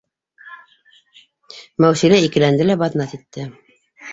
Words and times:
Мәүсилә 1.85 2.25
икеләнде 2.29 2.69
лә 2.71 2.79
баҙнат 2.85 3.15
итте: 3.21 3.47